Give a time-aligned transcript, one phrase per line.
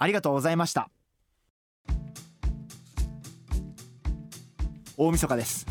[0.00, 0.90] ありがとうございました。
[4.96, 5.66] 大晦日です。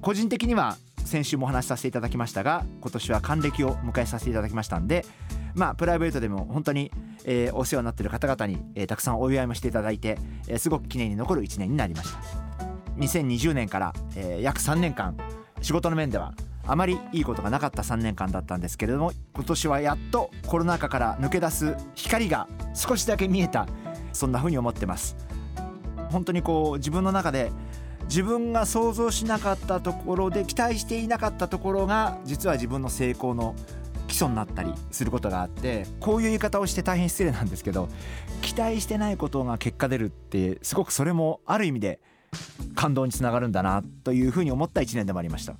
[0.00, 5.04] 個人的には先週もお話しさせていただきましたが今年は還暦を迎えさせていただきましたんで
[5.54, 6.92] まあプライベートでも本当に、
[7.24, 12.18] えー、お世話になっている方々に、えー、たくさんお祝いもしていただいて、えー、すごく記念に残る1年になりました。
[12.98, 15.16] 2020年から、え、約3年間
[15.62, 16.34] 仕事の面では
[16.68, 23.66] あまりいいことがなかった3年間だったんですけれども今年はやっとコロナ禍から抜け出す光が少しだけ見えた。
[24.12, 25.16] そんな風に思ってます。
[26.10, 27.52] 本当にこう自分の中で
[28.04, 33.54] 自分が想像しなかったところで期待していなかったところが実は自分の成功の
[34.06, 37.88] 基礎になったりすることがあってこういう言い方をして大変失礼なんですけど
[38.40, 42.00] 期待してないことが結果出るってすごくそれもある意味で
[42.74, 45.54] 感動につながるんだなというふうに思った1年でもありました。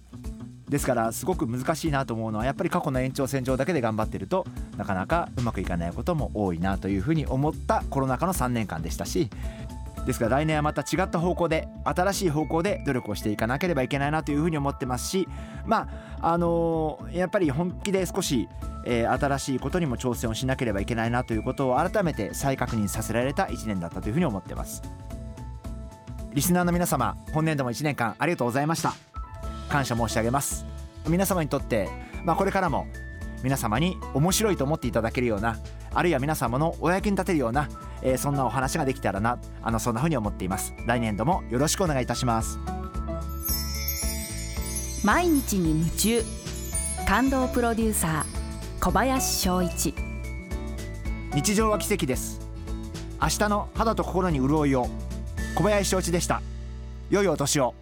[0.69, 9.30] ですからすごく難しいなと思うのはやっぱり過去の延長線上だけで頑張ってるとなかなかうまくいかないことも多いなというふうに思ったコロナ禍の3年間でしたし
[10.06, 15.28] ですから来年はまた違った方向で新しい方向で努力をしていかなければいけないなというふうに思ってますし
[15.66, 15.88] ま
[16.20, 18.48] ああのー、やっぱり本気で少し、
[18.86, 24.82] えー、新しいことにも挑戦をしなければいけないなということを改めて再確認させられた1年だったというふうに思ってます。
[26.32, 29.07] リスナーの皆様本年度も1年間ありがとうございました。
[29.69, 30.64] 感謝申し上げます。
[31.06, 31.88] 皆様にとって、
[32.25, 32.87] まあ、これからも
[33.42, 35.59] 皆様に面白いと思っていただけるような
[35.94, 37.69] あるいは皆様のお役に立てるような、
[38.03, 40.75] えー、そんなお話ができたらなあのそんなふうに思っています。
[40.87, 42.59] 来年度もよろしくお願いいたします。
[45.04, 46.22] 毎日に夢中。
[47.06, 49.94] 感動プロデューサー小林翔一。
[51.34, 52.41] 日常は奇跡です。
[53.21, 54.88] 明日の肌と心に潤いを。
[55.54, 56.42] 小林翔一でした。
[57.10, 57.75] 良いお年を